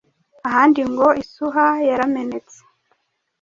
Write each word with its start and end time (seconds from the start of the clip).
ahandi 0.47 0.81
ngo 0.91 1.07
isuha 1.23 1.65
yaramenetse 1.89 2.59